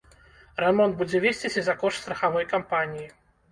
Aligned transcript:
Рамонт 0.63 0.97
будзе 1.01 1.21
весціся 1.27 1.61
за 1.69 1.77
кошт 1.83 2.01
страхавой 2.01 2.51
кампаніі. 2.57 3.07